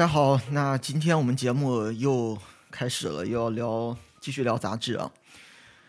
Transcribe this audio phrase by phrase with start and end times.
[0.00, 2.34] 大家好，那今天我们节目又
[2.70, 5.12] 开始了，又要聊，继续聊杂志啊。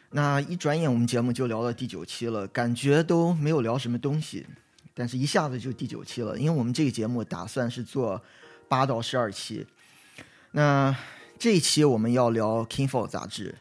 [0.10, 4.46] 那一转眼我们节目就聊到第九期了，感觉都没有聊什么东西，
[4.94, 8.22] 但是一下子就第九期了，因为我们这个节目打算是做
[8.68, 9.66] 八到十二期。
[10.52, 10.94] 那
[11.40, 13.56] 这一期我们要聊《King Fall》杂志，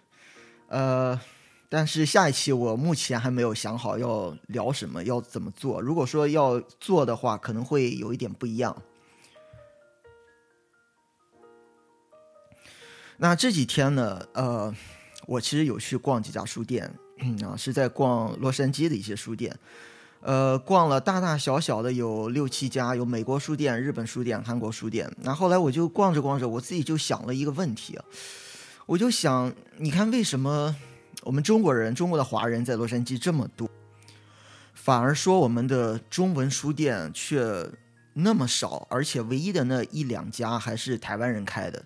[0.67, 1.20] 呃，
[1.69, 5.81] 但是下一期我目前还没有想好要聊什么，要怎么做。
[5.81, 8.77] 如果说要做的话，可能会有一点不一样。
[13.23, 14.75] 那这几天呢，呃，
[15.27, 16.91] 我其实有去逛几家书店，
[17.45, 19.55] 啊，是在逛洛杉矶的一些书店，
[20.23, 25.07] 呃，逛了大大小小的有六七家，有美国书店、日本书店、韩国书店。
[25.21, 27.98] 那后来我就逛着逛着，我自己就想了一个问题，
[28.87, 30.75] 我就想，你看为什么
[31.25, 33.69] 我们中国人、中国的华人在洛杉矶这么多，
[34.73, 37.71] 反而说我们的中文书店却
[38.15, 41.85] 那么少，而且唯一的那一两家还是台湾人开的。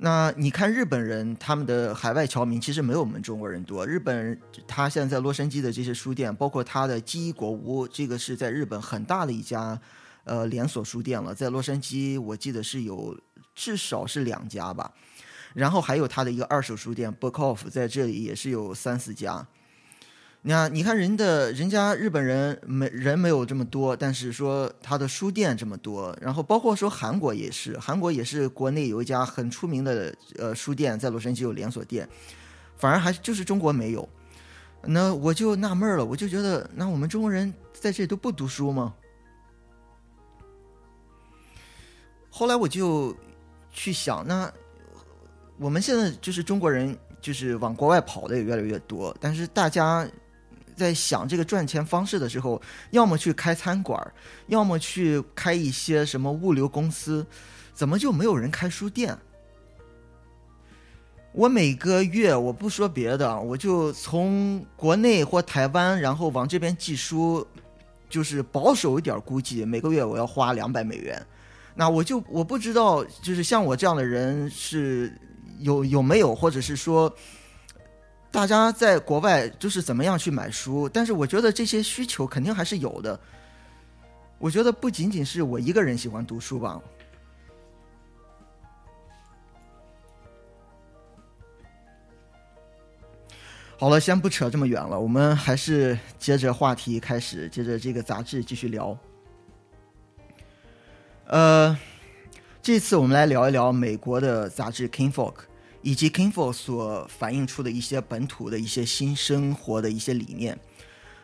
[0.00, 3.84] 那你看日本人他们的海外侨民其实没有我们中国人多。
[3.84, 9.80] 日本人他现在在洛杉矶的这些书店，包括他的记忆国屋，这个是在日本很大的一家
[10.22, 11.34] 呃连锁书店了。
[11.34, 13.18] 在洛杉矶，我记得是有
[13.56, 14.92] 至少是两家吧。
[15.54, 19.44] 然后还有他的一个二手书店 Bookoff，在这里也是有三四家。
[20.48, 32.08] 你看你看人的人家日本人没人没有这么多，但是说他的书店这么多，然后包括说韩国也是，韩国也是国内有一家很出名的呃书店，在洛杉矶有连锁店，
[32.78, 34.08] 反而还就是中国没有。
[34.84, 38.94] 那我就纳闷了，我就觉得那我们中国人在这里都不读书吗？
[42.30, 43.14] 后来我就
[43.70, 44.50] 去想，那
[45.58, 50.08] 我们现在就是中国人，就是往国外跑的也越来越多，但是大家。
[50.78, 52.62] 在想这个赚钱方式的时候，
[52.92, 54.00] 要么去开餐馆，
[54.46, 57.26] 要么去开一些什么物流公司，
[57.74, 59.18] 怎么就没有人开书店？
[61.32, 67.46] 我每个月我不说别的，我就从国内或台湾，然后往这边寄书，
[68.08, 71.20] 就是保守一点估计，每个月我要花两百美元。
[71.74, 75.12] 那我就我不知道，就是像我这样的人是
[75.58, 77.12] 有有没有，或者是说。
[78.30, 83.18] 大家在国外就是怎么样去买书，但是我觉得这些需求肯定还是有的。
[84.38, 86.80] 我觉得不仅仅是我一个人喜欢读书吧。
[93.80, 98.96] 好了，先不扯这么远了，我们还是接着话题开始，接着这个杂志继续聊。
[101.26, 101.76] 呃，
[102.60, 105.34] 这次我们来聊一聊美国的杂志《King Folk》。
[105.82, 110.58] 以及 Kingful 所反映出的一些本土的一些新生活的一些理念。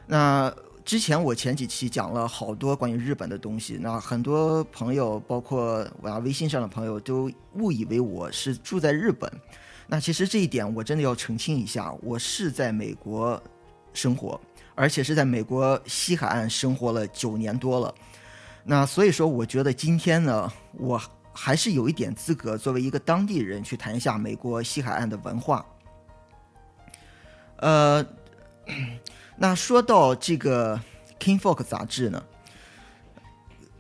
[0.07, 0.55] 那
[0.85, 9.31] 之前我前几期讲了好多关于日本的东西，那很多朋友，包括我微信上的朋友，都误以为我是住在日本。
[9.87, 13.43] 那其实这一点我真的要澄清一下，我是在美国
[13.93, 14.41] 生活，
[14.75, 17.95] 而且是在美国西海岸生活了九年多了。
[18.65, 21.01] 那所以说，我觉得今天呢，我。
[21.35, 25.67] 还是有一点资格，作为一个当地人去谈一下美国西海岸的文化。
[27.57, 28.05] 呃，
[29.37, 30.77] 那说到这个
[31.19, 32.23] 《King Folk》杂志呢，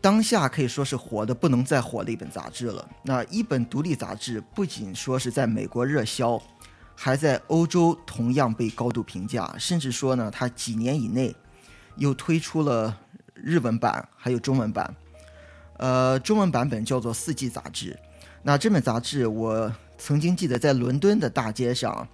[0.00, 2.88] 当下可以说是火的不能再火的一本杂志了。
[3.02, 6.40] 那一本独立杂志，不仅说是在美国热销，
[6.96, 11.34] 还在欧洲同样被高度评价，甚至说呢，它几年以内
[11.96, 12.98] 又推出了
[13.32, 14.94] 日文版，还有中文版。
[15.76, 17.98] 呃，中文版本叫做《四季》杂志。
[18.42, 22.06] 那这本杂志，我曾经记得在伦敦的大街上，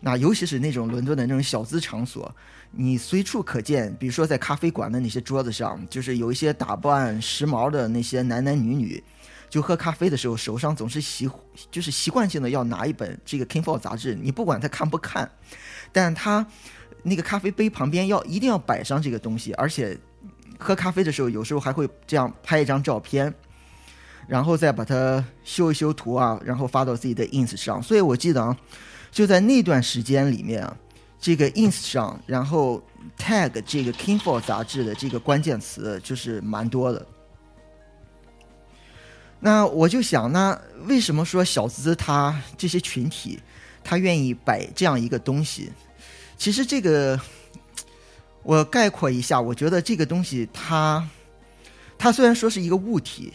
[0.00, 2.32] 那尤其是那种伦敦的那种小资场所，
[2.70, 3.94] 你随处可见。
[3.98, 9.02] 比如说在咖啡馆的那些桌子上，就是有一些打扮时髦的那些男男女女，
[9.48, 11.28] 就喝咖啡的时候，手上总是习
[11.70, 14.14] 就是习惯性的要拿一本这个《King Fall》杂志。
[14.14, 15.28] 你不管他看不看，
[15.90, 16.46] 但他
[17.02, 19.98] 那个咖啡杯旁边要一定要摆上这个东西，而且。
[20.58, 23.32] 喝咖啡的时候，有时候还会这样拍一张照片。
[24.26, 27.82] 然后再把它修一修图啊，然后发到自己的 ins 上。
[27.82, 28.54] 所以我记得啊，
[29.10, 30.76] 就在那段时间里面啊，
[31.18, 32.82] 这个 ins 上，然后
[33.18, 37.06] tag 这个 King for 杂志的这个关键词就是蛮多的。
[39.40, 43.40] 那我就想，那为什么说小资他这些群体，
[43.82, 45.72] 他愿意摆这样一个东西？
[46.36, 47.18] 其实这个，
[48.42, 51.06] 我概括一下，我觉得这个东西它，
[51.98, 53.32] 它虽然说是一个物体，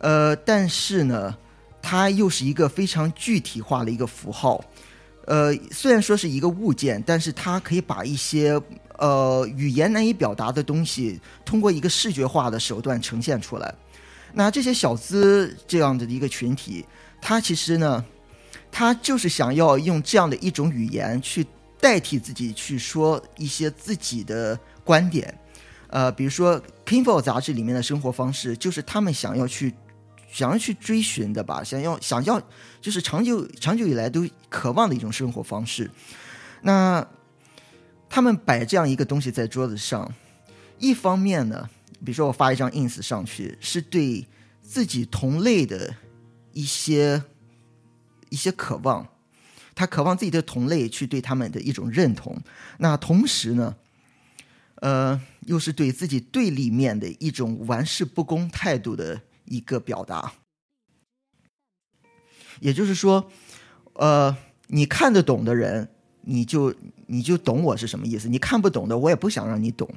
[0.00, 1.36] 呃，但是呢，
[1.80, 4.62] 它又是一个非常具体化的一个符号。
[5.26, 8.60] 呃，虽然说是一个物件，但是它可以把一些
[8.98, 13.74] 呃语言难以表达的东西，通过一个视觉化的手段呈现出来。
[14.32, 16.84] 那这些小资这样的一个群体，
[17.20, 18.04] 他其实呢，
[18.70, 21.46] 他就是想要用这样的一种语言去
[21.82, 25.36] 代替自己去说一些自己的观点，
[25.88, 29.74] 呃，比如说《Kingfo》杂志里面的生活方式，就是他们想要去
[30.30, 32.40] 想要去追寻的吧，想要想要
[32.80, 35.90] 就是长久长久以来都渴望的一种生活方式。
[36.62, 37.04] 那
[38.08, 40.14] 他们摆这样一个东西在桌子上，
[40.78, 41.68] 一方面呢。
[42.04, 44.26] 比如说，我发一张 ins 上去，是对
[44.60, 45.94] 自己同类的
[46.52, 47.22] 一些
[48.28, 49.06] 一些渴望，
[49.74, 52.36] 他渴望自己的同类去对他们的一种认同。
[52.78, 53.74] 那同时呢，
[54.76, 60.32] 呃，又是对自己对立面的一种玩世不恭态度的一个表达。
[62.60, 63.30] 也就是说，
[63.94, 64.36] 呃，
[64.68, 65.88] 你看得懂的人，
[66.20, 66.74] 你就
[67.06, 69.88] 你就懂我是什么意思；你看不懂的，我也不想让你懂。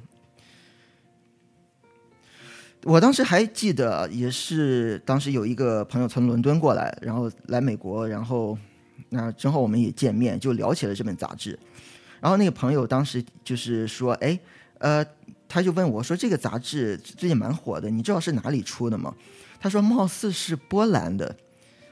[2.83, 8.57] 我当时还记得，也是当时有一个朋友从伦敦过来，然后来美国，然后
[9.10, 11.57] 那正好我们也见面，就聊起了这本杂志。
[12.19, 14.40] 然后那个朋友当时就是说：“哎，
[14.80, 15.06] 呃，
[15.48, 19.13] 他就问我说，这个杂志最近蛮火的，你知道是哪里出的吗？”
[19.60, 21.36] 他说：“貌似是波兰的。”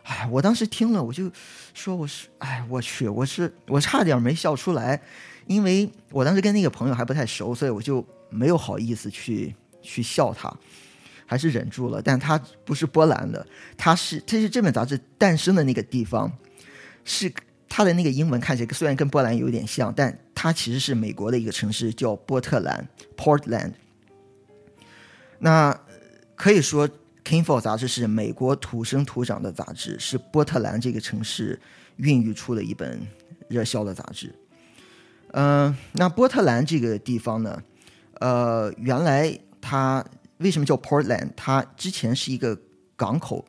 [0.04, 1.31] 哎，我当时听了，我就
[1.74, 5.01] 说：“我是，哎，我去，我是，我差点没笑出来，
[5.48, 10.54] 因为我当时跟那个朋友还不太熟，所以我就没有好意思去去笑他。”
[11.25, 13.44] 还是忍住了，但它不是波兰的，
[13.77, 16.31] 它是，它是这本杂志诞生的那个地方，
[17.04, 17.32] 是
[17.68, 23.74] 它的那个英文看起来虽然跟波兰有点像，但它其实是美国的一个城市，叫波特兰 （Portland）。
[25.40, 25.80] 那
[26.36, 26.88] 可以说，
[27.24, 31.60] 《Kingfo》杂志是美国土生土长的杂志，是波特兰这个城市
[31.98, 33.00] 孕育出的一本
[33.48, 34.34] 热销的杂志。
[35.32, 37.62] 嗯，那波特兰这个地方呢，
[38.20, 40.06] 呃，原来它。
[40.40, 41.30] 为什么叫 Portland？
[41.38, 42.60] 它之前是一个
[42.98, 43.46] 港口，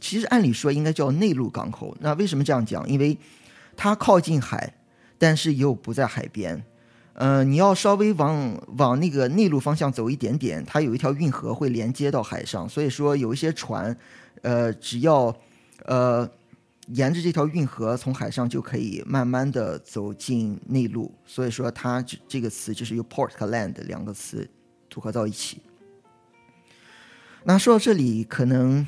[0.00, 1.96] 其实按理说应该叫内陆港口。
[2.00, 2.88] 那为什么这样讲？
[2.88, 3.18] 因为
[3.76, 4.74] 它靠近海，
[5.18, 6.64] 但是又不在海边。
[7.14, 12.66] 嗯，你要稍微往往那个内陆方向走一点点，它有一条运河会连接到海上。
[12.68, 13.94] 所以说有一些船，
[14.40, 15.34] 呃，只要
[15.84, 16.28] 呃
[16.88, 21.14] 沿着这条运河从海上就可以慢慢的走进内陆。
[21.26, 24.48] 所以说它这这个词就是由 Port 和 Land 两个词
[24.88, 25.60] 组合到一起。
[27.44, 28.86] 那说到这里，可能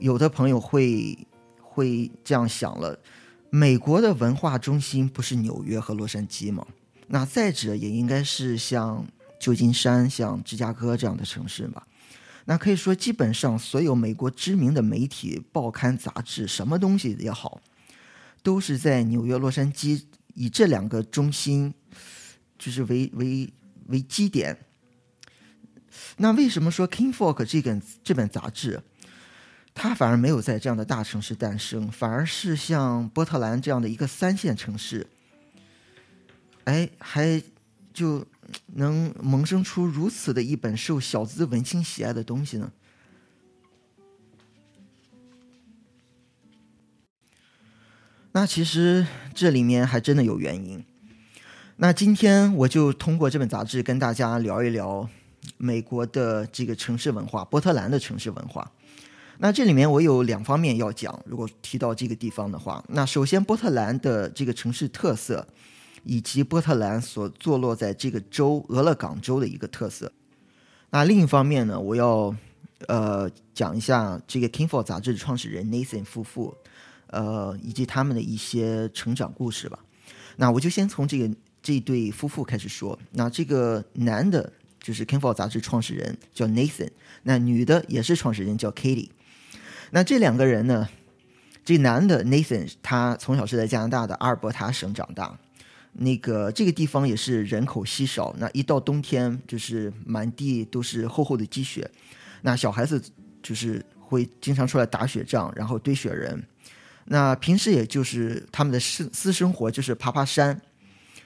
[0.00, 1.16] 有的朋友会
[1.62, 2.98] 会这样想了：
[3.50, 6.66] 美国的文化中心不是纽约和洛杉矶吗？
[7.06, 9.06] 那再者也应该是像
[9.38, 11.86] 旧金山、像芝加哥这样的城市吧？
[12.46, 17.60] 那可以说，基本上所有美国知名的媒体、报刊、杂志，什么东西也好，
[18.42, 20.02] 都是在纽约、洛杉矶
[20.34, 21.74] 以这两个中心，
[22.58, 23.52] 就是为为
[23.88, 24.56] 为基点。
[26.16, 28.82] 那为什么说《King Folk》这本这本杂志，
[29.82, 35.06] 它反而没有在这样的大城市诞生，反而是像波特兰这样的一个三线城市，
[36.64, 37.42] 哎，还
[37.94, 38.26] 就
[38.74, 42.70] 能萌生出如此的一本受小资文青喜爱的东西呢？
[48.32, 50.84] 那其实这里面还真的有原因。
[51.76, 55.08] 那今天我就通过这本杂志跟大家聊一聊。
[55.56, 58.70] 美国的这个城市文化，波特兰的城市文化。
[59.42, 61.18] 那这里面我有两方面要讲。
[61.24, 65.48] 如果提到这个地方的话，那首先波特兰的这个城市特色，
[66.04, 70.12] 以及波特兰所坐落在这个州俄勒冈州的一个特色。
[70.90, 72.36] 那另一方面呢，我要
[72.86, 76.54] 呃讲一下这个《Kingfo》杂志的创始人 Nathan 夫妇，
[77.06, 79.78] 呃以及他们的一些成长故事吧。
[80.36, 82.98] 那我就先从这个这对夫妇开始说。
[83.12, 84.52] 那这个男的。
[84.82, 86.88] 就是《Kingfo》杂志创始人叫 Nathan，
[87.24, 89.10] 那女的也是创始人叫 Katie。
[89.90, 90.88] 那这两个人呢，
[91.64, 95.38] 这男的 Nathan 他从小是在加拿大的阿尔伯塔省长大，
[95.92, 101.90] 那个这个地方也是人口稀少，那一到冬天就是满地都是厚厚的积雪，
[102.42, 103.02] 那小孩子
[103.42, 106.42] 就是会经常出来打雪仗，然后堆雪人。
[107.06, 110.60] 那平时也就是他们的私私生活就是爬爬山。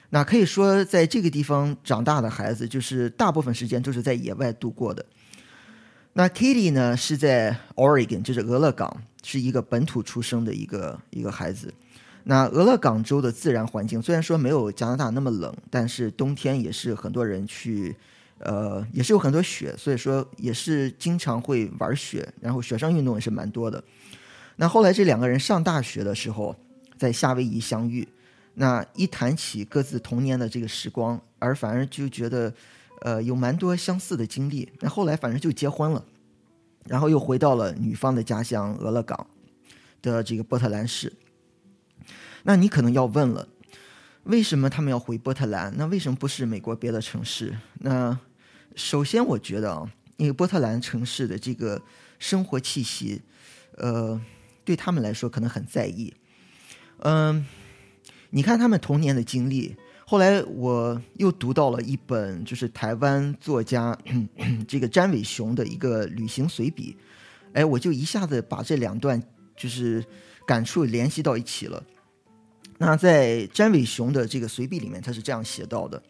[0.09, 5.05] 那可以说，在这个地方长大的孩子，就是大部分时间都是在野外度过的。
[6.17, 8.89] 那 Kitty 呢，是在 Oregon，就是俄勒冈，
[9.21, 11.73] 是一个本土出生的一个一个孩子。
[12.23, 17.93] 那俄勒冈州的自然环境虽然说没有加拿大那么冷，但是冬天也是很多人去，
[18.37, 23.83] 呃，也是有很多雪，所以说也是经常会玩雪，然后雪上运动也是蛮多的。
[24.55, 26.55] 那后来这两个人上大学的时候，
[26.97, 28.07] 在夏威夷相遇。
[28.53, 32.53] 那一谈起各自童年的这个时光，而反而就觉得，
[33.01, 34.71] 呃，有蛮多相似的经历。
[34.79, 36.05] 那后来反正就结婚了，
[36.85, 39.27] 然后又回到了女方的家乡俄勒冈
[40.01, 41.13] 的这个波特兰市。
[42.43, 43.47] 那你可能要问了，
[44.23, 45.73] 为什么他们要回波特兰？
[45.77, 47.57] 那为什么不是美国别的城市？
[47.79, 48.19] 那
[48.75, 51.81] 首先我觉得啊，因为波特兰城市的这个
[52.19, 53.21] 生活气息，
[53.77, 54.21] 呃，
[54.63, 56.13] 对他们来说可能很在意，
[56.99, 57.45] 嗯。
[58.31, 63.97] 你看他们童年的经历，后来我又读到了一本就是台湾作家
[64.67, 66.95] 这个詹伟雄的一个旅行随笔，
[67.53, 69.21] 哎，我就一下子把这两段
[69.57, 70.05] 就是
[70.45, 71.83] 感触联系到一起了。
[72.77, 76.03] 那在詹伟雄的这个随笔里面，他是这样写到的：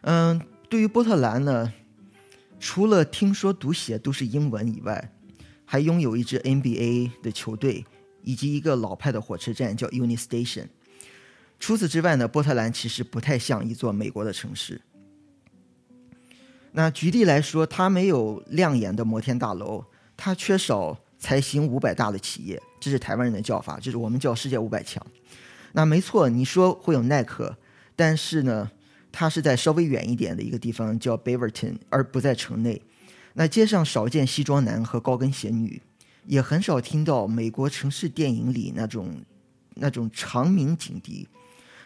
[0.00, 1.70] 嗯，对于波特兰呢，
[2.58, 5.12] 除了听说读写都是英文以外，
[5.66, 7.84] 还拥有一支 NBA 的球队
[8.22, 10.68] 以及一个老派的火车站叫 Uni Station。
[11.64, 14.78] 除此之外呢，波特兰其实不太像一座美国的城市。
[16.72, 19.82] 那举例来说，它没有亮眼的摩天大楼，
[20.14, 25.02] 它缺少财行五百大的企业，这是台湾人的叫法，就是我们叫世界五百强。
[25.72, 27.56] 那没错，你说会有耐克，
[27.96, 28.70] 但是呢，
[29.10, 32.82] 它是在稍微远一点的一个地方叫 Beaverton，而不在城内。
[33.32, 35.80] 那街上少见西装男和高跟鞋女，
[36.26, 39.08] 也很少听到美国城市电影里那种
[39.76, 41.26] 那种长鸣警笛。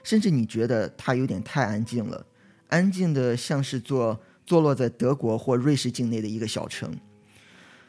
[0.09, 2.25] 甚至你觉得它有点太安静了，
[2.69, 6.99] 安静的像是坐坐落在德国或瑞士境内的一个小城。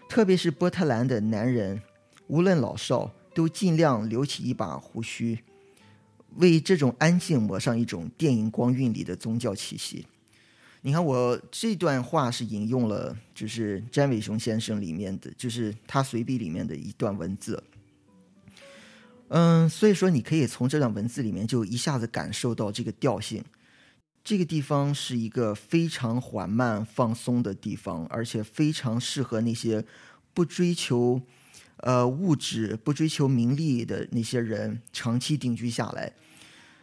[0.09, 1.81] 特别是波特兰的男人，
[2.27, 5.39] 无论老少，都尽量留起一把胡须，
[6.35, 10.05] 为这种安静抹上一种电影光晕里的宗教气息。
[10.81, 17.63] 你看，我这段话是引用了，就是詹伟雄先生里面的，就是他随笔里面的一段文字。
[19.29, 23.43] 嗯，所以说你可以从这段文字里面就一下子感受到这个调性。
[24.23, 29.83] 这个地方是一个非常缓慢放松的地方，而且非常适合那些
[30.33, 31.21] 不追求
[31.77, 36.11] 呃物质、不追求名利的那些人长期定居下来。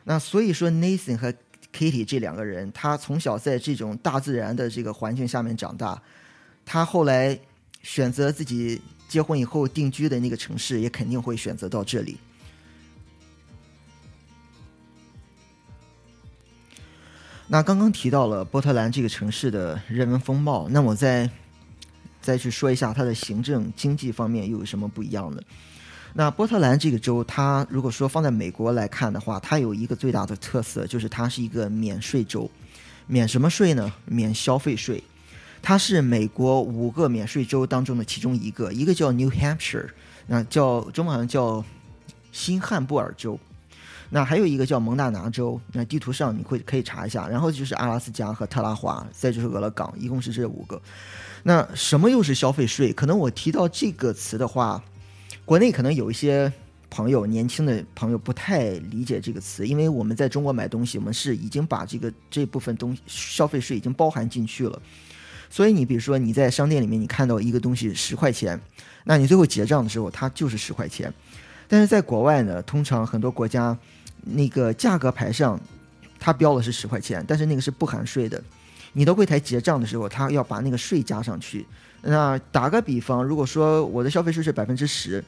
[0.04, 1.32] 那所以说，Nathan 和
[1.72, 6.00] Kitty 这两个人，他从小在这种大自然的这个环境下面长大，
[6.64, 7.38] 他后来
[7.82, 12.16] 选择自己结婚以后定居的那个城市，也肯定会选择到这里。
[17.48, 21.30] 那刚刚提到了波特兰这个城市的人文风貌，那我再
[22.20, 25.40] 再去说一下它的行政经济方面又有什么不一样的。
[26.14, 32.50] 那波特兰这个州，它如果说放在美国来看的话，它有一个最大的特色，就是它是一个免税州。
[33.06, 33.92] 免什么税呢？
[34.06, 35.00] 免消费税。
[35.62, 39.88] 它是美国五个免税州当中的其中一个，一个叫 New Hampshire，
[40.26, 41.64] 那叫中文好像叫
[42.32, 43.38] 新汉布尔州。
[44.08, 50.80] 那还有一个叫蒙大拿州，那地图上你会可以查一下，然后就是阿拉斯加和特拉华，再就是俄勒冈，一共是这五个。
[51.42, 52.92] 那什么又是消费税？
[52.92, 54.82] 可能我提到这个词的话，
[55.44, 56.52] 国内可能有一些
[56.88, 64.80] 朋友，年轻的朋友不太理解这个词，因为我们在中国买东西，我们是已经把这个这部分东西消费税已经包含进去了。
[65.48, 68.60] 所以你比如说你在商店里面你看到一个东西十块钱，
[69.04, 71.12] 那你最后结账的时候它就是十块钱。
[71.68, 73.76] 但是在国外呢，通常很多国家。
[74.28, 75.56] 那个价格牌上，
[76.18, 78.42] 它标的是十块钱，但是那个是不含税的。
[78.92, 81.64] 你到柜台结账的时候，他要把那个税加上去。
[82.02, 85.22] 那打个比方，如果说我的消费税是百分之十，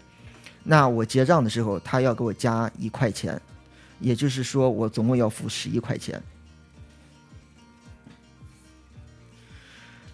[0.64, 3.40] 那我结账的时候，他要给我加一块钱，
[4.00, 6.21] 也就是说我总共要付十一块钱。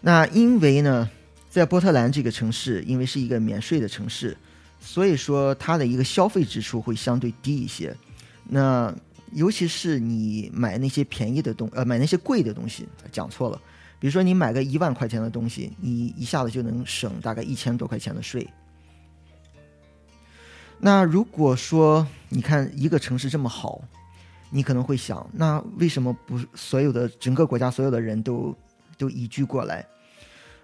[0.02, 1.08] 那因为呢，
[1.48, 4.36] 在波特兰这个城市，因为是一个免税的城市，
[4.86, 7.96] 所以说它的一个消费支出会相对低一些。
[8.46, 8.94] 那
[9.32, 13.60] 尤其是你买那些便宜的东，呃，买那些贵的东西，讲错了。
[13.98, 18.46] 比如说你买个一万块钱的东西，你一下子就能省大概一千多块钱的税。
[20.78, 23.80] 那如果说你看一个城市这么好，
[24.50, 28.54] 你可能会想，那为什么不所有的整个国家所有的人都
[28.98, 29.86] 都移居过来？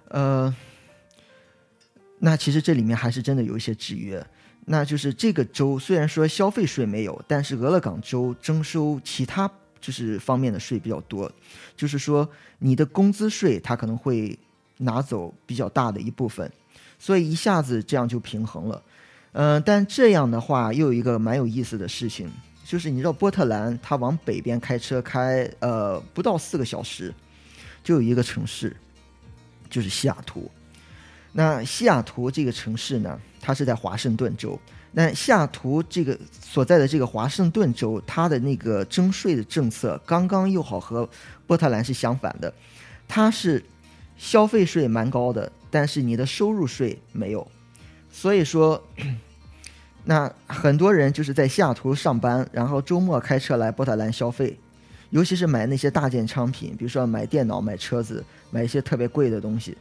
[0.09, 0.55] 呃，
[2.23, 4.25] 那其实这里面还是真的有一些制约，
[4.67, 9.51] 那就是这个州虽然说消费税没有，但是俄勒冈州征收其他
[9.81, 11.33] 就是方面的税比较多，
[11.75, 14.39] 就是说你的工资税它可能会
[14.77, 16.53] 拿走比较大的一部分，
[16.99, 18.83] 所以一下子这样就平衡了。
[19.33, 22.31] 嗯，但这样的话又有一个蛮有意思的事情，
[22.65, 27.15] 就是你知道波特兰它往北边开车开呃不到四个小时，
[27.83, 28.77] 就有一个城市，
[29.71, 30.51] 就是西雅图。
[31.33, 34.59] 那西雅图这个城市呢，它是在华盛顿州。
[34.93, 41.09] 那西雅图这个所在的这个华盛顿州，它的那个征税的政策刚刚又好和
[41.47, 42.53] 波特兰是相反的，
[43.07, 43.63] 它是
[44.17, 47.47] 消费税蛮高的，但是你的收入税没有。
[48.11, 48.83] 所以说，
[50.03, 54.59] 那很多人就是在西雅图上班，然后周末开车来波特兰消费，
[55.11, 59.79] 尤其是买那些大件商品，比如说买电脑、买车子、买一些特别贵的东西。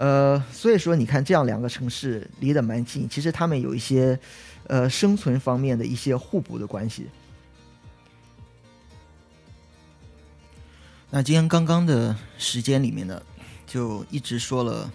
[0.00, 4.18] 呃，所以说你看，这样两个城市离得蛮近，其实他们有一些，
[4.66, 7.06] 呃，生存方面的一些互补的关系。
[11.10, 13.22] 那今天刚刚的时间里面呢，
[13.66, 14.90] 就一直说了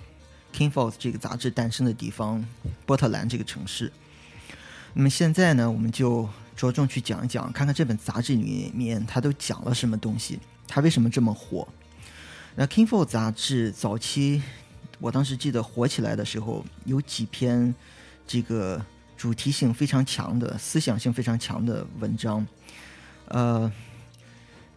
[0.58, 2.44] 《King Falls》这个杂志诞生的地方——
[2.88, 3.92] 波特兰这个城市。
[4.96, 11.68] 那么现在呢，我们就着重去讲一讲，看看这本杂志里面它都讲了什么东西，它为什么这么火？
[12.56, 14.42] 那《King Falls》杂志早期。
[15.00, 17.74] 我当时记得火起来的时候，有几篇
[18.26, 18.84] 这个
[19.18, 22.46] 主题性非常强的、思想性非常强的文章，
[23.28, 23.72] 呃，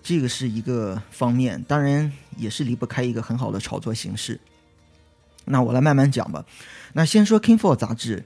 [0.02, 4.40] 这个是一个方面，当然也是离不开一个很好的炒作形式。
[5.44, 6.44] 那我来慢慢讲吧。
[6.92, 8.24] 那先说《King For》杂志，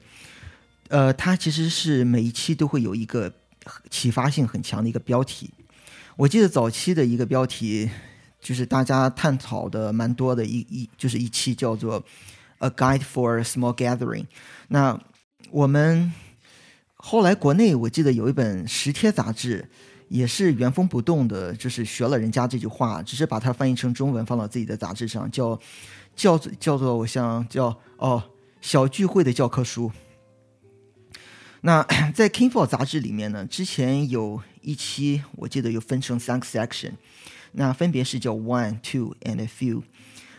[0.88, 3.32] 呃，它其实是每一期都会有一个
[3.90, 5.50] 启发性很强的一个标题。
[6.16, 7.90] 我记得早期的一个标题。
[8.42, 12.00] 就是大家探讨的蛮多的一一就是一期叫做
[12.58, 14.24] 《A Guide for Small Gathering》。
[14.66, 15.00] 那
[15.52, 16.12] 我们
[16.96, 19.68] 后来国内我记得有一本时贴杂志，
[20.08, 25.58] 也是原封不动的，就是学了人家这句话，只是把它翻译成中文放到自己的杂志上，叫
[26.16, 28.22] 叫做叫做我想叫哦
[28.60, 29.92] 小聚会的教科书。
[31.60, 31.80] 那
[32.12, 36.94] 在《King For》杂志里面呢，之前有一期我记得有分成三个 section。
[37.52, 39.82] 那分别是叫 one, two and a few。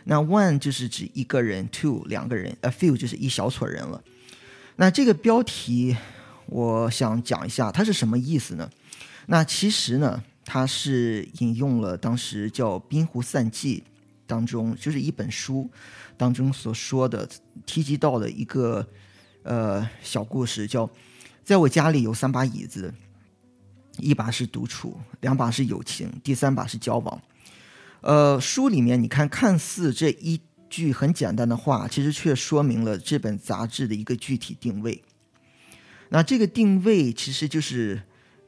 [0.06, 4.04] 那 one 就是指一个人，two 两个人，a few 就是一小撮人了。
[4.76, 5.96] 那这个标题，
[6.48, 8.70] 我想讲一下它是什么意思呢？
[9.28, 13.82] 那其实呢，它是引用了当时叫《滨湖散记》
[14.28, 15.70] 当中，就是一本书
[16.18, 17.30] 当中所说的
[17.66, 18.86] 提及到的一个
[19.44, 20.90] 呃小故事，叫
[21.46, 22.94] 在我家里有三把椅子。
[24.00, 27.22] 一把是独处，两把是友情，第三把是交往。
[28.02, 35.04] 呃，书里面你看，看似这一句很简单的话，其实却说明了这本杂志的一个具体定位。
[36.10, 38.02] 那这个定位其实就是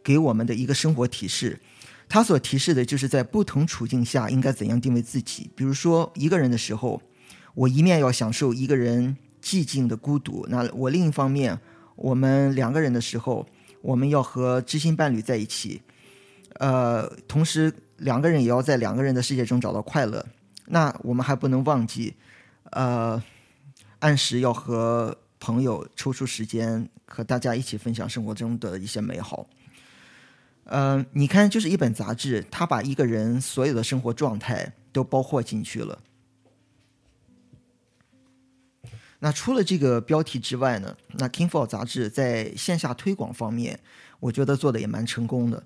[0.03, 1.61] 给我们的一个生活提示，
[2.09, 5.49] 它所提示的就是在不同处境下应该怎样定位自己。
[5.55, 7.01] 比如说，一个人的时候，
[7.53, 11.59] 我一面要享受一个人寂静的孤独；那我另一方面，
[11.95, 13.47] 我们两个人的时候。
[13.85, 15.83] 我们要和知心伴侣在一起，
[16.55, 20.25] 呃，同时两个人也要在两个人的世界中找到快乐。
[20.65, 22.15] 那我们还不能忘记，
[22.71, 23.21] 呃，
[23.99, 29.45] 按时要和朋友抽出时间和大家一起分享生活中的一些美好。
[30.63, 35.99] 嗯，你看，就是一本杂志，它把一个人所有的生活状态都包括进去了。
[39.19, 40.95] 那除了这个标题之外呢？
[41.13, 43.79] 那《King For》杂志在线下推广方面，
[44.19, 45.63] 我觉得做的也蛮成功的。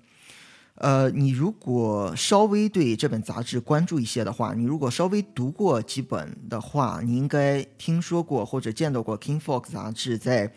[0.76, 10.16] 呃，你如果稍微对这本杂志关注一些的话，你如果稍微读过几本的话，你应该听说过或者见到过《King For》杂志。
[10.16, 10.50] 在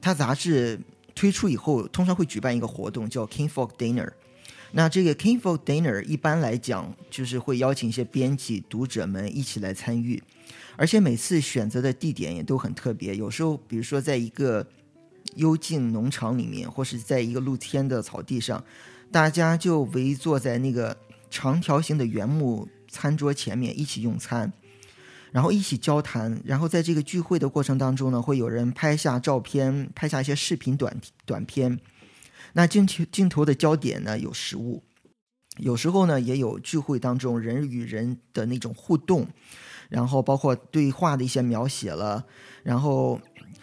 [0.00, 0.78] 它杂志
[1.16, 4.06] 推出以后，通常会举办一个活动，叫《King For Dinner》。
[4.72, 10.22] 那这个《King For Dinner》一般来讲，就是会邀请一些编辑、读者们一起来参与。
[10.76, 14.66] 而且每次选择的地点也都很特别，有时候比如说在一个
[15.36, 18.62] 幽静农场里面，或是在一个露天的草地上，
[19.10, 20.94] 大家就围坐在那个
[21.30, 24.52] 长条形的原木餐桌前面一起用餐，
[25.32, 31.80] 然后一起交谈，然后在这个聚会的过程当中呢，会有人拍下照片，拍下一些视频短短片。
[32.56, 34.82] 那镜头镜头的焦点呢有食物，
[35.58, 39.28] 有时候呢也有聚会当中人与人的那种互动。
[39.88, 42.26] 然后包括对话的一些描写了，
[42.64, 43.20] 然后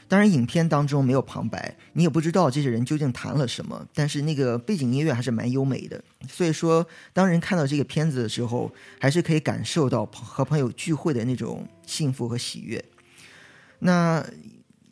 [0.07, 6.01] 当然影片当中没有旁白，你也不知道这些人究竟谈了什么，但是那个背景音乐还是蛮优美的。
[6.29, 12.81] 所以说，当人看到这个片子的时候，还是可以感受到和朋友聚会的那种幸福和喜悦。
[13.79, 14.25] 那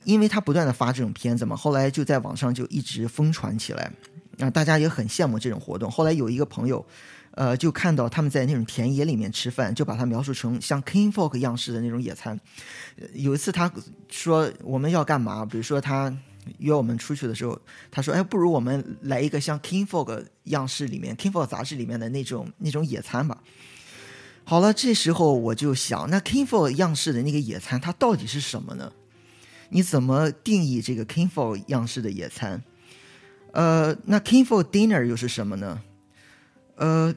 [0.04, 3.92] 因为他不断的发这种片子嘛，后来就在网上就一直疯传起来，
[4.40, 5.90] 啊，大家也很羡慕这种活动。
[5.90, 6.86] 后来有一个朋友，
[7.32, 12.40] 呃，就看到他们在那种田野里面吃饭，就把它描述成像 King Folk 样式的那种野餐。
[13.14, 13.72] 有一次他
[14.10, 15.46] 说我们要干嘛？
[15.46, 16.12] 比如说他
[16.58, 17.60] 约我们出去的时候，
[17.92, 23.38] 他说：“哎，不如我们来一个像 King Folk 样式里面 King Folk 杂志里面的那种那种野餐吧。”
[24.44, 28.92] 好了，这时候我就想，那 King Folk 样式的那个野餐，它到底是什么呢？
[29.72, 32.62] 你怎么定义这个 k i n g f o l 样式的野餐？
[33.54, 35.82] 呃，那 k i n g f o l Dinner 又是什么呢？
[36.76, 37.16] 呃，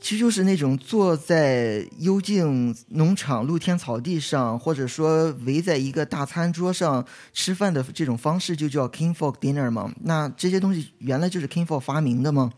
[0.00, 9.92] 其实就是那种坐在幽静农场露天草地上，或者说围在一个大餐桌上吃饭的这种方式，就叫 k i n g f o l Dinner 吗？
[10.00, 12.50] 那这些东西原来就是 k i n g f o l 发明的吗？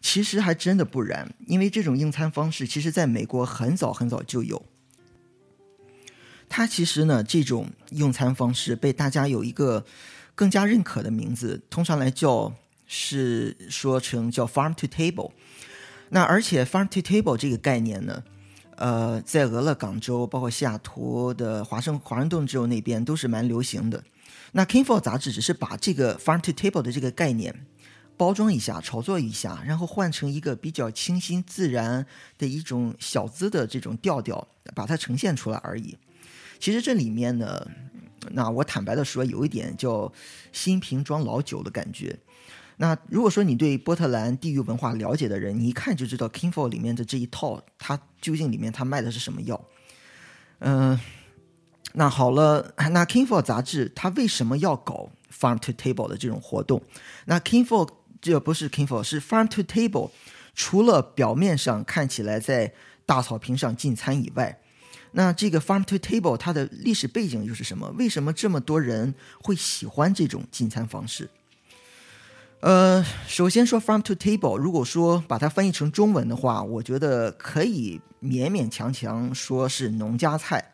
[0.00, 4.62] 其实还真的不然，因为这种用餐方式其实在美国很早很早就有。
[6.48, 9.84] 它其实呢，这种用餐方式被大家有一个
[10.34, 12.52] 更加认可的名字，通常来叫
[12.86, 15.32] 是说成叫 farm to table。
[16.10, 18.22] 那而且 farm to table 这个概念呢，
[18.76, 24.02] 呃，在俄勒冈州、包括西雅图的华盛华盛顿州那边都是蛮流行的。
[24.52, 27.66] 那 King Fall 杂志只是把这个 farm to table 的这个概念。
[28.16, 32.06] 包装一下，炒作一下，然后换成一个比较清新自然
[32.38, 35.98] 的一种小资的这种调调，把它呈现出来而已。
[36.64, 37.68] 其实这里面呢，
[38.30, 40.10] 那我坦白的说，有一点叫
[40.50, 42.18] 新瓶装老酒的感觉。
[42.78, 49.62] 那如果说你对波特兰地域文化了解的人，你一看就知道 King Fall 里面的这一套，它究竟里面它卖的是什么药？
[50.60, 50.98] 嗯，
[51.92, 56.82] 那好了，那 King Fall 杂志它为什么要搞 Farm to Table 的这种活动？
[57.26, 57.86] 那 King Fall
[58.22, 60.12] 这不是 King Fall，是 Farm to Table。
[60.54, 62.72] 除了表面上看起来在
[63.04, 64.60] 大草坪上进餐以外，
[65.16, 67.88] 那这个 Farm to Table 它的历史背景又是什么？
[67.96, 71.30] 为什么这么多人会喜欢这种进餐方式？
[72.60, 80.72] 呃，首先说 Farm to Table，如果说把它翻译成中文的话，我觉得可以勉勉强强说是农家菜。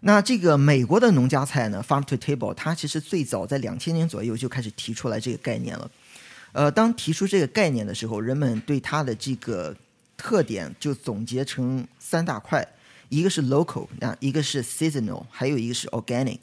[0.00, 5.90] 那这个美国的农家菜呢，farm to table，它其实最早在两千年左右就开始提出来这个概念了。
[6.52, 9.74] 呃，当提出这个概念的时候，人们对它的这个
[10.16, 12.66] 特点就总结成三大块：
[13.08, 16.40] 一个是 local，那一个是 seasonal，还有一个是 organic。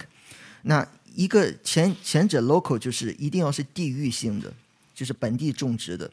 [0.63, 4.53] 那一个前前者 local 就是一定要是地域性的，
[4.93, 6.09] 就是本地种植的；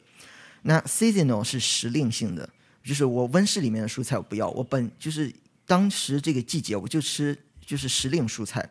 [0.63, 2.49] 那 seasonal 是时令性的，
[2.83, 5.33] 就是我温室里面的蔬菜我不要，我本就是。
[5.69, 8.67] 当时这个季节我就吃就是时令蔬菜，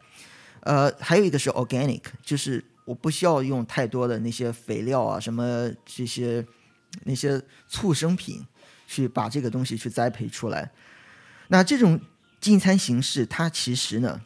[0.62, 6.44] 呃，还有一个是 organic，就是我不需要用太多的那些肥料啊，什么这些
[7.04, 8.44] 那些促生品
[8.88, 10.68] 去把这个东西去栽培出来。
[11.48, 12.00] 那这种
[12.40, 14.20] 进餐形式，它其实呢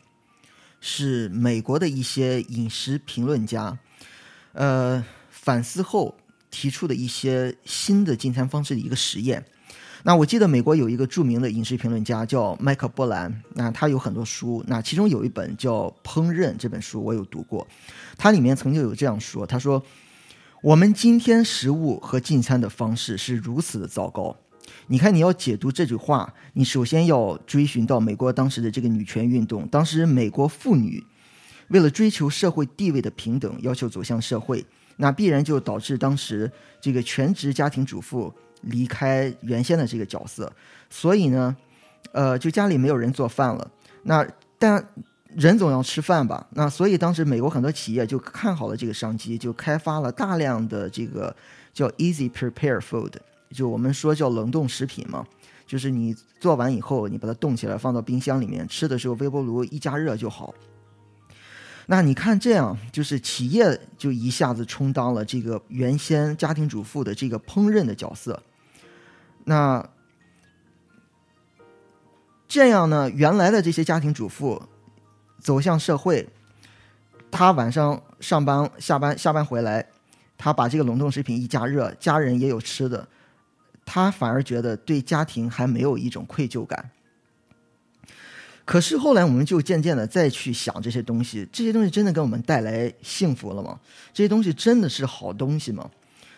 [0.81, 3.79] 是美国的一些饮食评论家
[4.53, 6.17] 呃反思后
[6.51, 9.45] 提出的一些新的进餐方式的一个实验。
[10.05, 17.65] 那我记得美国有一个著名的饮食评论家叫麦克波兰，那他有很多书，那其中有一本叫《烹饪》这本书我有读过，
[18.19, 19.81] 它里面曾经有这样说，他说
[20.61, 24.37] ：“我们今天食物和进餐的方式是如此的糟糕。
[24.93, 31.03] 你看，你要解读这句话，你首先要追寻到美国当时的这个女权运动，当时美国妇女
[31.69, 34.63] 为了追求社会地位的平等，要求走向社会，
[34.99, 38.31] 那必然就导致当时这个全职家庭主妇。”
[38.67, 40.53] 离开原先的这个角色，
[40.89, 41.57] 所以呢，
[42.13, 43.71] 呃，就家里没有人做饭了。
[44.05, 44.25] 那
[44.57, 44.87] 但
[45.35, 46.47] 人总要吃饭吧？
[46.51, 51.35] 那所以当时美国很多企业就看好了这个商机，就开发了大量的这个
[51.75, 53.11] 叫 easy prepare food，
[53.53, 55.27] 就我们说叫冷冻食品嘛，
[55.67, 60.55] 就是你做完以后，你把它冻起来放到冰箱里面，吃的时候微波炉一加热就好。
[61.87, 68.41] 那你看，这样就是企业就一下子充当了这个原先家庭主妇的这个烹饪的角色。
[69.45, 69.85] 那
[72.47, 73.11] 这样呢？
[73.11, 74.63] 原来的这些家庭主妇
[75.41, 76.29] 走向社会，
[77.31, 79.85] 她晚上上班、下班、下班回来，
[80.39, 83.09] 她把这个冷冻食品一加热，家人也有吃的，
[83.85, 86.91] 他反而觉得对家庭还没有一种愧疚感。
[88.65, 93.81] 可是后来，我们就渐渐的再去想这些东西，这些东西真的给我们带来幸福了吗？
[94.13, 95.91] 这些东西真的是好东西吗？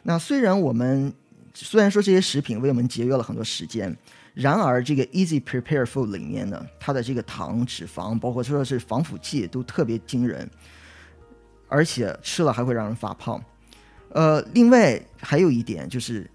[0.02, 1.12] 那虽然我们。
[1.56, 3.96] 虽然说这些食品为我们节约了很多时间，
[4.34, 10.50] 然而这个 Easy Prepare Food 里面呢，它的这个糖、脂肪，包括说是防腐剂，都特别惊人，
[11.68, 13.40] 而且吃了还会让人发胖。
[14.08, 16.28] 呃，另外还有一点就是，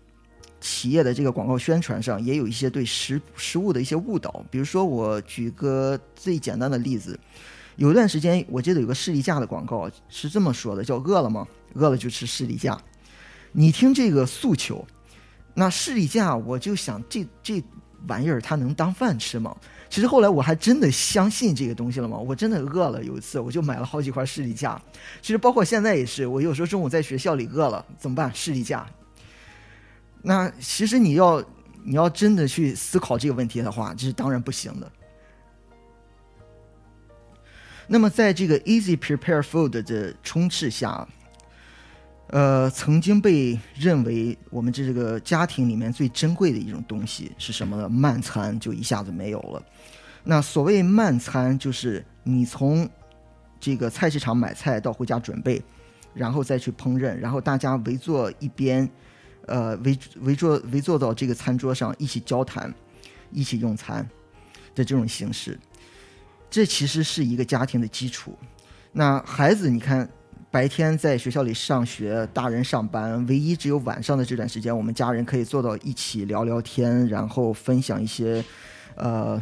[0.61, 4.43] 企业的这个广告宣传上也有一些对食食物的一些误导。
[4.51, 7.19] 比如说，我举个最简单的例子，
[7.77, 11.47] 有一段时间我记得有个士力架的广告是这么说的，叫“饿了吗？
[11.73, 12.77] 饿了就吃士力架。”
[13.51, 14.85] 你听这个诉求，
[15.53, 17.63] 那士力架我就想，这这
[18.07, 19.55] 玩意儿它能当饭吃吗？
[19.89, 24.79] 其实后来我还真的相信这个东西了嘛，我真的饿了，有一次我就买了好几块士力架。
[25.21, 28.31] 其实包括现在也是，我有时候中午在学校里饿了怎么办？
[28.35, 28.85] 士力架。
[30.21, 31.43] 那其实你要
[31.83, 34.91] 你要真的去思考这个问题的话，这是当然不行的。
[37.87, 41.07] 那么在这个 easy prepare food 的充斥下，
[42.27, 47.89] 呃，曾经被认为我们这个家庭里面最珍贵的一种东西是什么呢？
[47.89, 49.63] 慢餐就一下子没有了。
[50.23, 52.87] 那所谓慢餐，就是你从
[53.59, 55.59] 这个菜市场买菜到回家准备，
[56.13, 58.87] 然后再去烹饪，然后大家围坐一边，
[59.49, 62.73] 呃，围围坐围坐到这个餐桌上一起交谈，
[63.31, 64.07] 一起用餐
[64.73, 65.59] 的这种形式。
[66.49, 68.37] 这其实是一个家庭的基础。
[68.91, 70.09] 那孩子，你看，
[70.49, 78.43] 白天在学校里上学，大人上班，唯一只有晚上的这段时间，我们家人可以坐到一起聊聊天，然后分享一些，
[78.95, 79.39] 呃，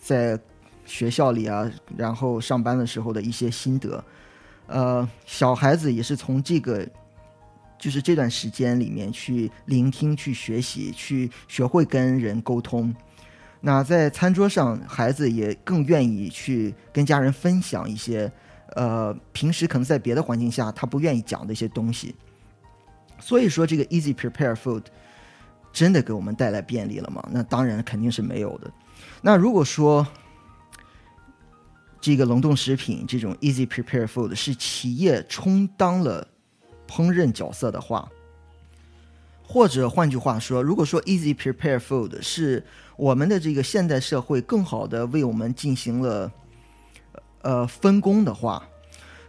[0.00, 0.38] 在
[0.84, 4.02] 学校里啊，然后上班的时候的一些心得。
[4.66, 6.84] 呃，小孩子也是从这个，
[7.80, 12.94] 就是这段时间里面去聆听、去学习、去学会跟人沟通。
[13.62, 18.30] 那在餐桌上，孩子也更愿意去跟家人分享一些，
[18.76, 22.14] 呃，平时可能在别的环境下他不愿意讲的一些东西。
[23.18, 24.82] 所以说，这个 easy prepare food
[25.72, 27.26] 真的给我们带来便利了吗？
[27.32, 28.70] 那当然肯定是没有的。
[29.22, 30.06] 那如果说
[32.00, 36.26] 这个冷冻食品这种 easy prepare food 是企业充当了
[36.90, 38.10] 烹饪角色的话，
[39.46, 42.62] 或者换句话说，如果说 easy prepare food 是
[42.96, 46.30] 我们的这个现代社会更好的为我们进行了
[47.42, 48.66] 呃分工的话，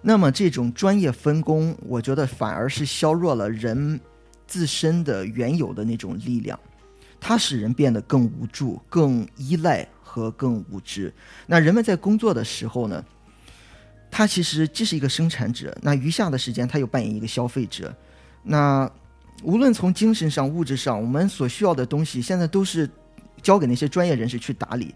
[0.01, 3.99] 那么这种专业分工，我觉得反而是削弱了人
[4.47, 6.59] 自身的原有的那种力量，
[7.19, 11.13] 它使人变得更无助、更依赖和更无知。
[11.45, 13.05] 那人们在工作的时候呢，
[14.11, 17.91] 他其实既是一个生产者，那余下的时间他又扮演一个消费者。
[18.43, 18.91] 那
[19.41, 22.87] 无论从精神上、物质上，我们所需要的东西，现在都是
[23.41, 24.93] 交给那些专业人士去打理。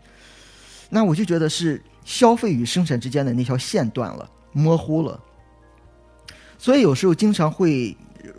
[0.90, 5.20] 那我就觉得是消费与生产之间的那条线断了，模糊了。
[6.58, 7.96] 所以有时候经常会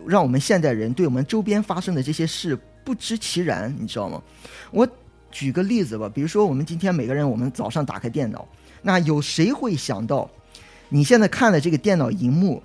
[0.06, 4.22] 让我们现代人对我们周边发生的这些事不知其然，你知道吗？
[4.70, 4.86] 我
[5.30, 8.46] 举个例子吧，比如说我们今天每个人，我们早上打开电脑，
[8.82, 10.30] 那有谁会想到，
[10.88, 12.62] 你现在看的这个电脑荧幕？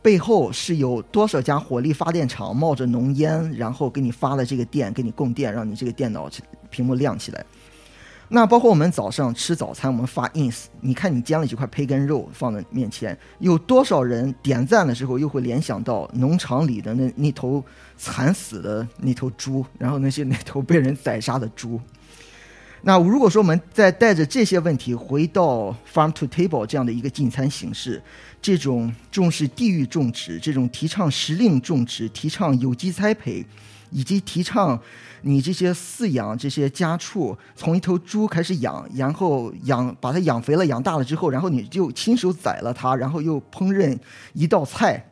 [0.00, 6.28] 背后是有多少家火力发电厂冒着浓烟，然后给你发了这个电，给你供电，让你这个电脑
[6.70, 7.44] 屏幕亮起来。
[8.28, 17.62] 那包括我们早上吃早餐，我们发 ins，你看你煎了几块培根肉放在面前，有多少人点赞的时候又会联想到农场里的那那头
[17.96, 21.78] 惨死的那头猪，然后那些 那头被人宰杀的猪。
[22.84, 28.02] 那如果说我们再带着这些问题回到 farm to table 这样的一个进餐形式，
[28.40, 33.46] 这种重视地域种植，这种提倡时令种植，提倡有机栽培，
[33.90, 34.76] 以及提倡
[35.20, 43.96] 你这些饲养这些家畜，从一头猪开始养，然后养把它养肥了、养大了之后，然后你就亲手宰了它，然后又烹饪
[44.32, 45.11] 一道菜。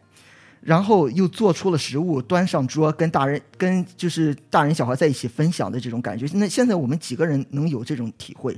[0.61, 6.27] 然后又做出了食物，端上桌，跟大人、跟就是大人小孩在一起分享的这种感觉。
[6.35, 8.55] 那现在我们几个人能有这种体会？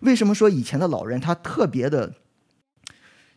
[0.00, 2.14] 为什么说以前的老人他特别的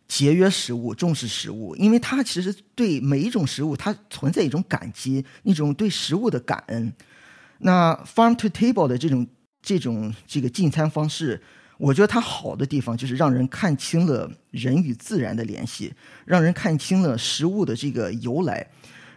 [0.06, 1.74] 节约食物、重视食物？
[1.76, 6.92] 因为他其实对每一种食物，他存在一种感激，一种对食物的感恩。
[7.58, 9.26] 那 farm to table 的这种
[9.60, 11.42] 这种这个进餐方式。
[11.76, 15.92] 我觉得它好的地方就是让人看清了人与自然的联系，
[16.24, 18.66] 让人看清了食物的这个由来，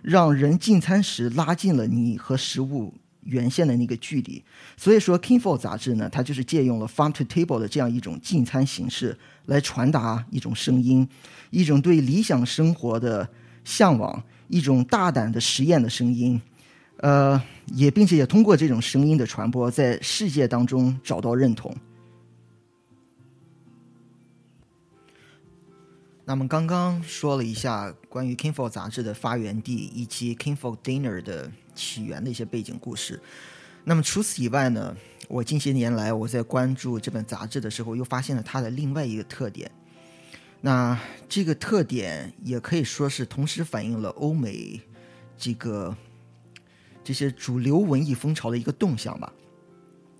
[0.01, 4.43] 让人进餐时拉近了你和食物原先的那个距离。
[4.75, 9.15] 所以说，《King For》杂志呢，它就是借用了 “farm to table” 的这样一种进餐形式，
[9.45, 11.07] 来传达一种声音，
[11.51, 13.29] 一种对理想生活的
[13.63, 16.41] 向往，一种大胆的实验的声音。
[17.01, 17.39] 呃，
[17.75, 21.71] 也并且也通过这种声音的传播，在世界当中找到认同。
[26.29, 33.17] 那么刚刚说了一下关于《King For》杂志的发源地以及《King For Dinner》的起源的一些背景故事。
[33.85, 34.93] 那么除此以外呢，
[35.29, 39.71] 我近些年来我在关注这本杂志的时候，又发现了它的另外一个特点。
[40.59, 44.81] 那这个特点也可以说是同时反映了欧美
[45.37, 45.95] 这个
[47.05, 49.31] 这些主流文艺风潮的一个动向吧。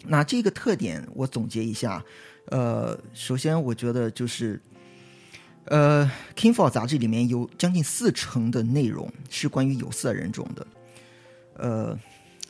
[0.05, 2.01] 那这个特点我总结一下，
[2.45, 4.61] 呃，首先我觉得就是，
[5.67, 10.67] 呃，《King for》杂志里面有将近四成的内容是关于有色人种的。
[11.55, 11.99] 呃，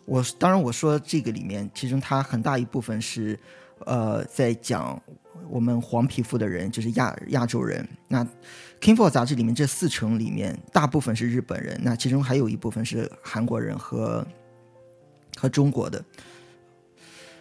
[0.05, 3.39] 我当然我说这个里面，其中它很大一部分是，
[3.85, 5.01] 呃，在讲
[5.49, 7.87] 我们黄皮肤的人，就是亚亚洲人。
[8.07, 8.23] 那
[8.79, 14.25] 《King for》杂志里面这四成里面，大部分是日本人，那其中还有一部分是韩国人和
[15.37, 16.03] 和中国的。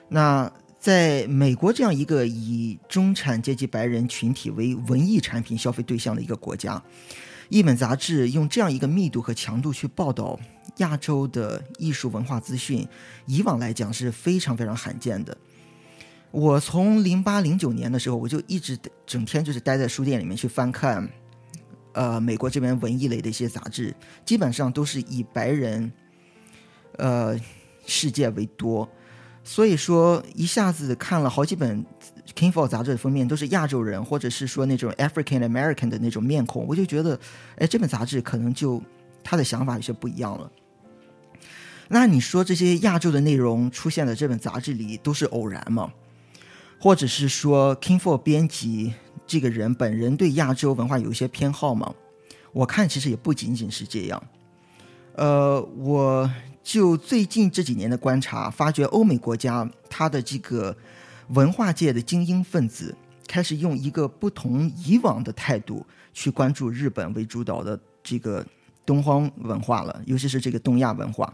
[0.09, 0.51] 那
[0.87, 6.81] 在美国这样一个以中产阶级白人群体为文艺产品消费对象的一个国家，
[7.49, 10.39] 一本杂志用这样一个密度和强度去报道
[10.77, 12.87] 亚洲的艺术文化资讯，
[13.27, 15.37] 以往来讲是非常非常罕见的。
[16.31, 21.11] 我从零八零九年的时候，我就一直整天就是待在书店里面去翻看，
[21.95, 23.93] 呃，美国这边文艺类的一些杂志，
[24.25, 25.91] 基本上都是以白人，
[26.99, 27.37] 呃，
[27.87, 28.89] 世界为多。
[29.49, 31.81] 所以说，一下子看了好几本
[32.35, 37.19] 《King for》杂志的封面，都是亚洲人，或者是说那种 African American 的那种面孔，我就觉得，
[37.57, 38.83] 哎，这本杂志可能就
[39.23, 40.51] 他的想法有些不一样了。
[41.87, 45.93] 那你说这些亚洲的内容出现在这本杂志里都是偶然吗？
[46.81, 48.95] 或者是说《King for》编辑
[49.29, 51.95] 这个人本人对亚洲文化有一些偏好吗？
[52.53, 54.21] 我看其实也不仅仅是这样。
[55.15, 56.29] 呃，我。
[56.67, 60.77] 就最近这几年的观察，发觉欧美国家它的这个
[61.29, 62.93] 文化界的精英分子
[63.29, 68.45] 开始用一个不同以往的态度去关注日本为主导的这个
[68.85, 71.33] 东方文化了，尤其是这个东亚文化。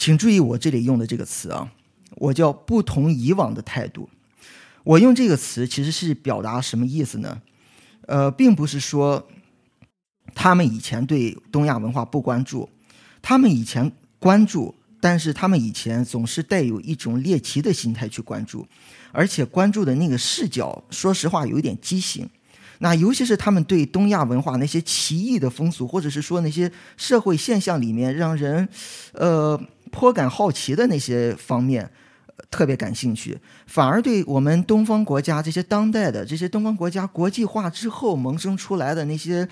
[0.00, 1.70] 请注意我这里用的这个词啊，
[2.16, 4.10] 我叫不同以往的态度。
[4.82, 7.40] 我用这个词其实是表达什么意思呢？
[8.08, 9.28] 呃，并不是说
[10.34, 12.68] 他们以前对东亚文化不关注，
[13.22, 13.92] 他们以前。
[14.24, 18.66] 关注，但是他们以前总是带有一种猎奇的心态去关注，
[19.12, 22.26] 而且关注的那个视角，说实话有一点畸形。
[22.78, 28.66] 那尤其是他们对东亚文化那些奇异的风俗，或者是说那些社会现象里面让人，
[29.12, 29.60] 呃，
[29.92, 31.90] 颇感好奇的那些方面，
[32.50, 39.46] 特别感兴趣，反而对我们东方国家这些当代的这些东方国家国际化之后萌生出来的那些。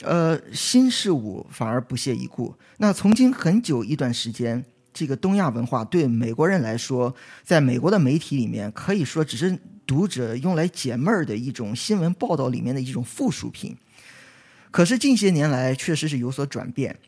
[0.00, 2.54] 呃，新事物反而不屑一顾。
[2.78, 13.76] 那曾经很久一段时间，这个东亚文化对美国人来说，在美国的媒体里面，可以说只是读者用来解闷儿的一种新闻报道里面的一种附属品。
[14.70, 16.98] 可是近些年来，确实是有所转变。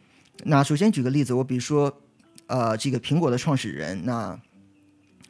[0.45, 2.01] 那首先举个例子，我比如说，
[2.47, 4.39] 呃，这个苹果的创始人，那。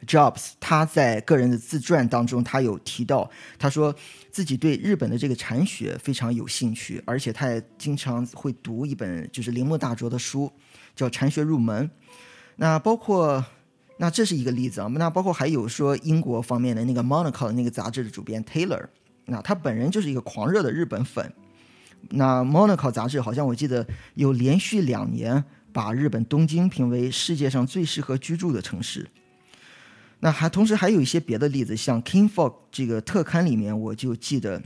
[0.05, 3.93] Jobs 他在个人的自传当中，他有提到，他说
[4.31, 10.51] 自己对日本的这个禅学非常有兴趣，而且他也经常会读一本就是铃木大拙的书，
[10.95, 11.87] 叫《禅学入门》。
[12.57, 13.43] 那包括，
[13.97, 14.87] 那这是一个例子啊。
[14.93, 18.85] 那包括还有说英国方面的那个 Monaco 的那个杂志的主编 Taylor，
[19.25, 21.33] 那他本人就是一个狂热的日本粉。
[22.11, 29.09] 那 Monaco 杂志好像我记得有连续两年把日本东京评为世界上最适合居住的城市。
[30.19, 34.61] 那还同时还有一些别的例子，像《King Folk》这个特刊里面，我就记得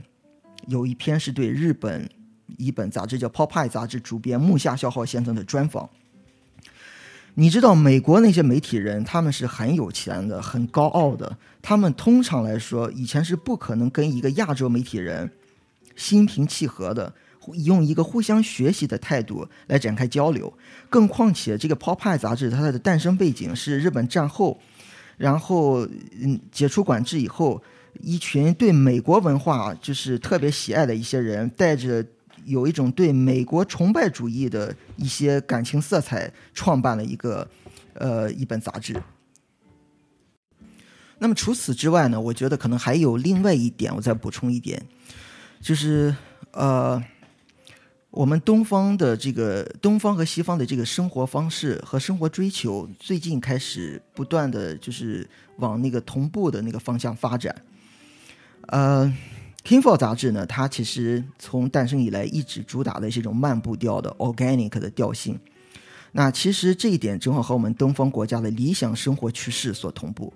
[0.68, 2.08] 有一篇是对日本
[2.56, 5.90] 一本杂志叫《Pop Eye》杂志主编木下孝浩先生的专访。
[7.34, 15.30] 你知道美国那些媒体人他们是很有钱的、很高傲的，他们通常来说以前是不可能跟一个亚洲媒体人
[15.94, 17.12] 心平气和的
[17.64, 20.52] 用一个互相学习的态度来展开交流，
[20.88, 24.58] 更况且这个《Pop Eye》杂志它的诞生背景是日本战后。
[25.20, 25.86] 然后，
[26.18, 27.62] 嗯，解除管制以后，
[28.00, 32.02] 一群对美国文化就是特别喜爱的一些人，带着
[32.46, 37.46] 有一种对美国崇拜主义的一些感情色彩，创办了一个，
[37.92, 38.96] 呃，一本杂志。
[41.18, 44.82] 那么除此之外呢，我觉得可能还有另外一点，我再补充一点，
[45.60, 46.16] 就是，
[46.52, 47.04] 呃。
[48.10, 57.54] 我们东方的这个东方和西方的这个生活方式和生活追求，最近开始不断的就是往那个同步的那个方向发展。
[58.66, 59.06] 呃，
[59.68, 65.38] 《Kingfor》杂志呢，它其实从诞生以来一直主打的是一种慢步调的 organic 的调性。
[66.10, 70.32] 那其实这一点正好和我们东方国家的理想生活趋势所同步，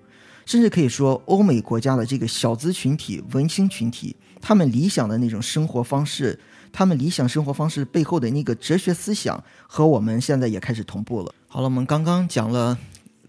[0.46, 6.38] 甚至可以说，欧美国家的这个小资群体、文青群体，他们理想的那种生活方式。
[6.76, 11.32] 他们理想生活方式背后的那个哲学思想和我们现在也开始同步了。
[11.46, 12.76] 好了，我们刚刚讲了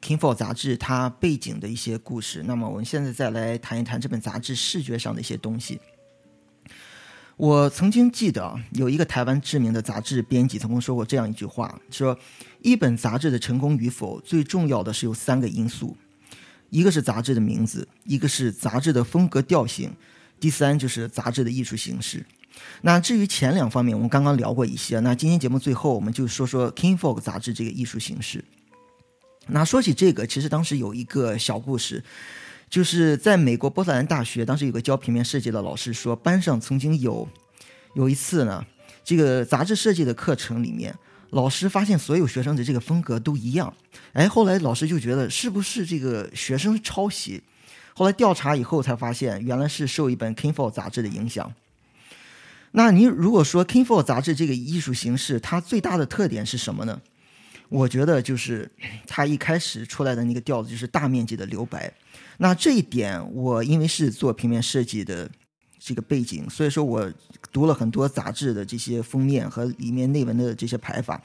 [0.03, 5.79] 《King for》杂志它背景的一些故事，那么我们现在再来谈一谈这本杂志视觉上的一些东西。
[7.37, 12.17] 我曾经记得有一个台湾知名的杂志编辑曾经说过这样一句话：说
[12.63, 15.95] 一本杂志的成功与否，最重要的是有三个因素，
[16.71, 19.93] 一个是杂志的名字，一个是杂志的风格调性，
[20.39, 22.25] 第三就是杂志的艺术形式。
[22.81, 24.99] 那至于前两方面，我们刚刚聊过一些。
[24.99, 28.43] 那今天节目最后，我们就说说《King Folk》杂志这个艺术形式。
[29.47, 32.03] 那说起这个，其实当时有一个小故事。
[32.67, 37.29] 就是在美国波特兰大学，当时有个教平面设计的老师说，班上曾经有
[37.93, 38.65] 有一次呢，
[39.03, 40.93] 这个杂志设计的课程里面，
[41.29, 43.71] 老师发现所有学生的这个风格都一样，
[44.13, 47.43] 哎，后来老师就觉得是不是这个学生抄袭？
[47.93, 51.53] 后来调查以后才发现，原来是受一本《King Folk》杂志的影响。
[52.75, 57.01] 那你如果说《King For》杂志这个艺术形式，它最大的特点是什么呢？
[57.69, 58.69] 我觉得就是
[59.07, 61.91] 它一开始出来的那个调子就是大面积的留白。
[62.37, 65.29] 那这一点，我因为是做平面设计的
[65.79, 67.09] 这个背景，所以说我
[67.51, 71.21] 读了很多杂志的这些封面和里面内文的这些排法，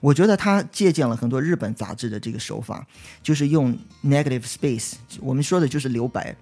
[0.00, 2.84] 我觉得他借鉴了很多日本杂志的这个手法，
[3.22, 3.72] 就是用
[4.04, 6.34] negative space，我们说的就是留白。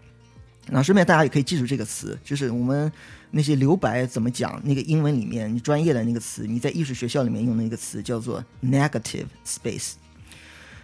[0.68, 2.90] 那顺便大家也可以记住这个词，就是我们
[3.30, 4.60] 那些留白怎么讲？
[4.64, 9.92] 那个英文里面你专业的那个词，你在艺术学校里面用的那个词叫做 negative space。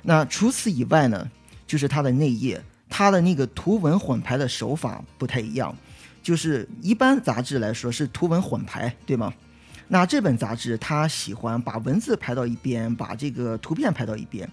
[0.03, 1.31] 那除此以外呢，
[1.67, 2.63] 就是它的内页。
[2.95, 5.75] 它的那个图文混排的手法不太一样，
[6.23, 9.33] 就是一般杂志来说是图文混排，对吗？
[9.89, 14.47] 那这本杂志它喜欢把文字排到一边，把这个图片排到一边，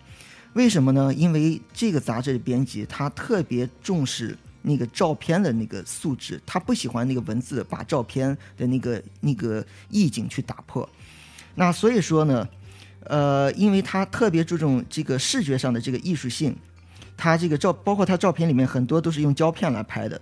[0.53, 1.13] 为什么呢？
[1.13, 10.87] 因为这个杂志的编辑他特别重视那个照片的那个素质，他不喜欢那个文字把照片的那个那个意境去打破。
[11.55, 12.47] 那所以说呢，
[13.05, 16.55] 呃，因为他特别注重这个视觉上的这个艺术性。
[17.21, 20.21] 他这个照，包括他照片里面很多都是用胶片来拍的，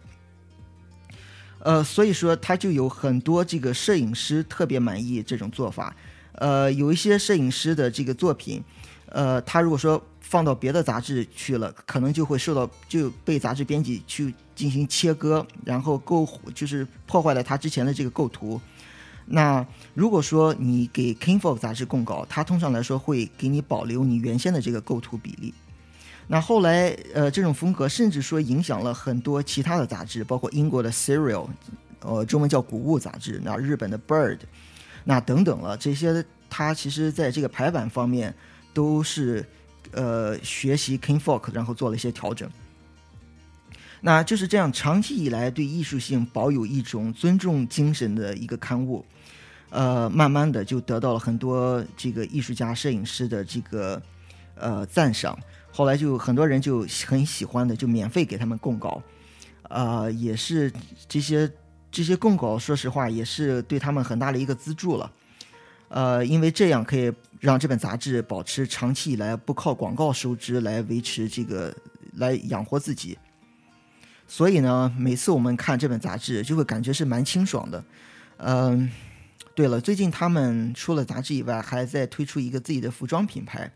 [1.60, 5.96] 呃，所以说他就有很多这个摄影师特别满意这种做法，
[6.32, 8.64] 呃，有一些摄影师的这个作品，
[9.10, 18.60] 呃，他如果说放到别的杂志去了，可能就会受到就被杂志编辑去进行切割，然后构就是破坏了他之前的这个构图。
[19.26, 25.54] 那如果说你给《King Fol》杂志供稿，他通常来说会给你保留你原先的这个构图比例。
[26.28, 31.46] 那后来，呃，这种风格甚至说影响了很多其他的杂志，包括英国的《Serial》，
[32.02, 34.36] 呃，中文叫《谷物》杂志，那日本的《Bird》，
[35.06, 38.34] 那等等了，这些它其实在这个排版方面
[38.78, 39.44] 都是
[39.92, 42.48] 呃学习 King Folk，然后做了一些调整。
[44.02, 49.04] 那就是这样，长期以来对艺术性保有一种尊重精神的一个刊物，
[49.72, 54.00] 呃，慢慢的就得到了很多这个艺术家、摄影师的这个
[54.54, 55.36] 呃赞赏。
[55.72, 59.02] 后来就很多人就很喜欢的，就免费给他们供稿，
[59.64, 60.72] 啊，也是
[61.10, 61.52] 这些
[61.92, 65.12] 这些供稿，说实话也是对他们很大的一个资助了，
[65.90, 71.74] 呃，因为这样可以让这本杂志保持长期以来不靠广告收支来维持这个
[72.16, 73.18] 来养活自己，
[74.28, 77.84] 所以呢，每次我们看这本杂志就会感觉是蛮清爽的，
[78.38, 78.92] 嗯，
[79.56, 83.72] 对了，最近他们除了杂志以外，还在推出一个自己的服装品牌。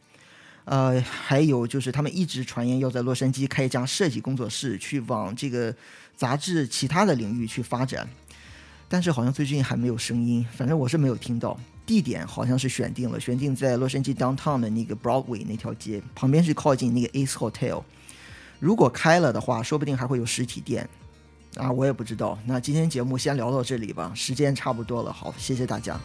[0.66, 5.76] 呃，还有就是他们一直传言要在洛杉矶开一家设计工作室，去往这个
[6.16, 8.08] 杂志其他的领域去发展，
[8.88, 11.60] 但是好像最近还没有声音，反正我是没有听到。
[11.92, 17.84] 地点好像是选定了，选定在洛杉矶 downtown 的那个 Broadway 那条街旁边，是靠近那个 Ace Hotel。
[18.62, 20.88] 如果开了的话，说不定还会有实体店
[21.58, 22.40] 啊，我也不知道。
[22.46, 26.00] 那今天节目先聊到这里吧，时间差不多了，好，谢谢大家。